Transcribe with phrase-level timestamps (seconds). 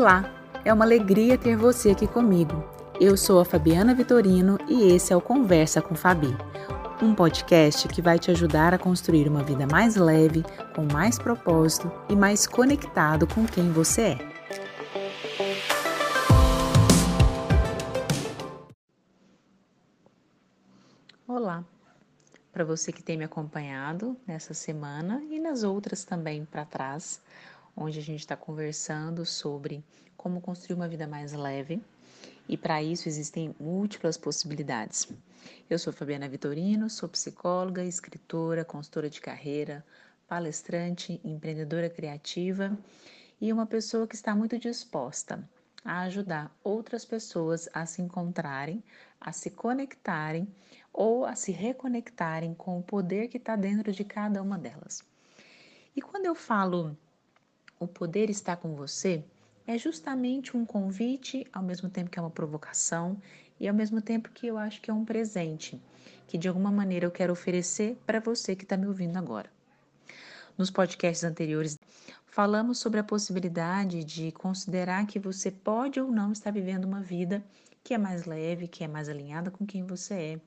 [0.00, 0.32] Olá,
[0.64, 2.62] é uma alegria ter você aqui comigo.
[3.00, 6.28] Eu sou a Fabiana Vitorino e esse é o Conversa com Fabi,
[7.02, 11.90] um podcast que vai te ajudar a construir uma vida mais leve, com mais propósito
[12.08, 14.18] e mais conectado com quem você é.
[21.26, 21.64] Olá,
[22.52, 27.20] para você que tem me acompanhado nessa semana e nas outras também para trás
[27.80, 29.84] onde a gente está conversando sobre
[30.16, 31.80] como construir uma vida mais leve.
[32.48, 35.06] E para isso existem múltiplas possibilidades.
[35.70, 39.84] Eu sou Fabiana Vitorino, sou psicóloga, escritora, consultora de carreira,
[40.26, 42.76] palestrante, empreendedora criativa
[43.40, 45.48] e uma pessoa que está muito disposta
[45.84, 48.82] a ajudar outras pessoas a se encontrarem,
[49.20, 50.48] a se conectarem
[50.92, 55.04] ou a se reconectarem com o poder que está dentro de cada uma delas.
[55.94, 56.96] E quando eu falo
[57.78, 59.24] o poder está com você
[59.66, 63.20] é justamente um convite, ao mesmo tempo que é uma provocação
[63.60, 65.80] e ao mesmo tempo que eu acho que é um presente,
[66.26, 69.50] que de alguma maneira eu quero oferecer para você que está me ouvindo agora.
[70.56, 71.78] Nos podcasts anteriores,
[72.26, 77.44] falamos sobre a possibilidade de considerar que você pode ou não estar vivendo uma vida
[77.84, 80.40] que é mais leve, que é mais alinhada com quem você é,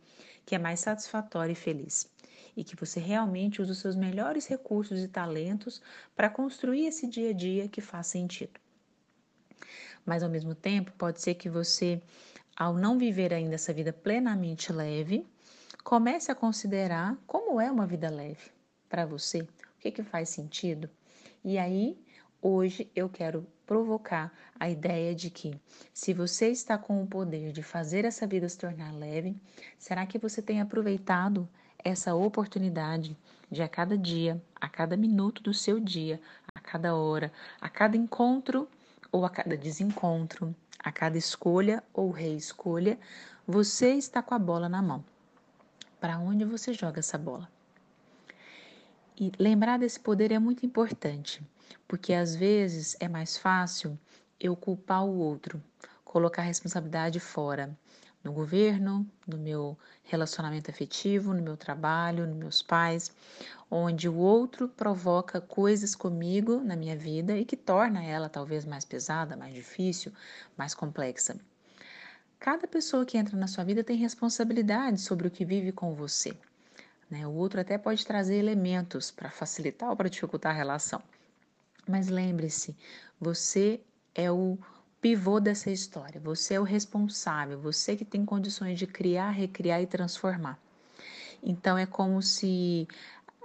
[0.46, 2.10] que é mais satisfatória e feliz
[2.56, 5.82] e que você realmente use os seus melhores recursos e talentos
[6.16, 8.60] para construir esse dia a dia que faz sentido.
[10.06, 12.02] Mas ao mesmo tempo, pode ser que você,
[12.56, 15.26] ao não viver ainda essa vida plenamente leve,
[15.84, 18.52] comece a considerar como é uma vida leve
[18.90, 19.48] para você, o
[19.80, 20.90] que, que faz sentido.
[21.44, 21.98] E aí,
[22.42, 25.60] hoje eu quero provocar a ideia de que,
[25.94, 29.36] se você está com o poder de fazer essa vida se tornar leve,
[29.78, 31.48] será que você tem aproveitado
[31.84, 33.18] essa oportunidade
[33.50, 36.22] de a cada dia, a cada minuto do seu dia,
[36.56, 38.68] a cada hora, a cada encontro
[39.12, 42.98] ou a cada desencontro, a cada escolha ou reescolha,
[43.46, 45.04] você está com a bola na mão.
[46.00, 47.50] Para onde você joga essa bola?
[49.20, 51.44] E lembrar desse poder é muito importante,
[51.88, 54.00] porque às vezes é mais fácil
[54.40, 55.62] eu culpar o outro,
[56.04, 57.78] colocar a responsabilidade fora,
[58.24, 63.12] no governo, no meu relacionamento afetivo, no meu trabalho, nos meus pais,
[63.70, 68.86] onde o outro provoca coisas comigo na minha vida e que torna ela talvez mais
[68.86, 70.12] pesada, mais difícil,
[70.58, 71.40] mais complexa.
[72.40, 76.36] Cada pessoa que entra na sua vida tem responsabilidade sobre o que vive com você.
[77.10, 77.28] Né?
[77.28, 81.02] O outro até pode trazer elementos para facilitar ou para dificultar a relação.
[81.88, 82.76] Mas lembre-se,
[83.20, 83.82] você
[84.16, 84.58] é o
[85.02, 86.22] pivô dessa história.
[86.22, 90.60] Você é o responsável, você que tem condições de criar, recriar e transformar.
[91.42, 92.88] Então é como se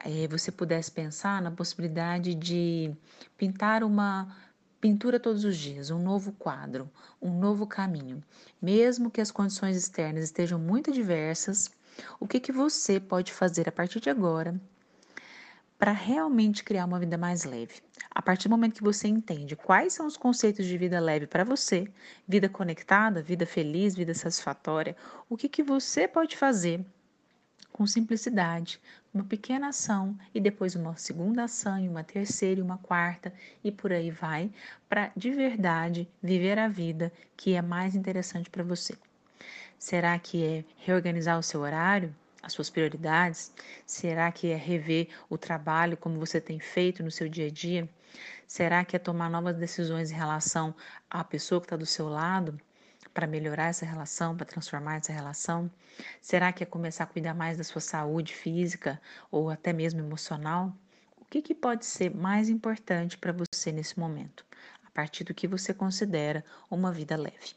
[0.05, 2.95] é, você pudesse pensar na possibilidade de
[3.39, 4.37] pintar uma
[4.79, 6.91] pintura todos os dias, um novo quadro,
[7.21, 8.23] um novo caminho.
[8.61, 11.71] Mesmo que as condições externas estejam muito diversas,
[12.21, 14.61] o que, que você pode fazer a partir de agora
[15.79, 17.83] para realmente criar uma vida mais leve.
[18.11, 21.45] A partir do momento que você entende quais são os conceitos de vida leve para
[21.45, 21.87] você,
[22.27, 24.97] vida conectada, vida feliz, vida satisfatória,
[25.29, 26.85] o que, que você pode fazer
[27.73, 28.81] com simplicidade,
[29.13, 33.33] uma pequena ação e depois uma segunda ação, e uma terceira e uma quarta
[33.63, 34.51] e por aí vai,
[34.89, 38.97] para de verdade viver a vida que é mais interessante para você.
[39.79, 42.15] Será que é reorganizar o seu horário?
[42.47, 43.53] As suas prioridades?
[43.85, 47.89] Será que é rever o trabalho como você tem feito no seu dia a dia?
[48.47, 50.75] Será que é tomar novas decisões em relação
[51.11, 52.59] à pessoa que está do seu lado?
[53.13, 55.71] Para melhorar essa relação, para transformar essa relação?
[56.21, 60.73] Será que é começar a cuidar mais da sua saúde física ou até mesmo emocional?
[61.17, 64.47] O que, que pode ser mais importante para você nesse momento,
[64.87, 67.55] a partir do que você considera uma vida leve?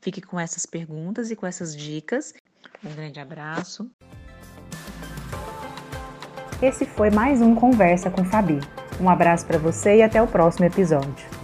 [0.00, 2.34] Fique com essas perguntas e com essas dicas.
[2.84, 3.90] Um grande abraço.
[6.60, 8.58] Esse foi mais um Conversa com Fabi.
[9.00, 11.37] Um abraço para você e até o próximo episódio.